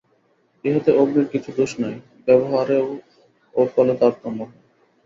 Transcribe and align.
ইহাতে 0.65 0.91
অগ্নির 0.93 1.27
কিছু 1.27 1.49
দোষ 1.57 1.71
নাই, 1.79 1.95
ব্যবহারে 2.27 2.77
ও 3.55 3.61
ফলে 3.73 3.93
তারতম্য 3.99 4.39
হয়। 4.43 4.59